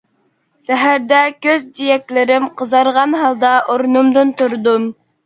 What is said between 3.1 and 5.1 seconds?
ھالدا ئورنۇمدىن تۇردۇم.